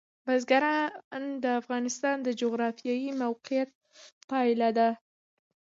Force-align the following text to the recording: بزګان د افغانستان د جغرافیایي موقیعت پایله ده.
بزګان 0.25 1.23
د 1.43 1.45
افغانستان 1.61 2.15
د 2.23 2.27
جغرافیایي 2.41 3.11
موقیعت 3.23 3.71
پایله 4.29 4.69
ده. 4.77 4.89